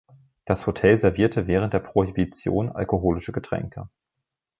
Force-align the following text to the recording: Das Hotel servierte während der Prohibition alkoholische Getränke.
Das 0.45 0.65
Hotel 0.65 0.97
servierte 0.97 1.45
während 1.45 1.73
der 1.75 1.79
Prohibition 1.79 2.69
alkoholische 2.71 3.31
Getränke. 3.31 3.87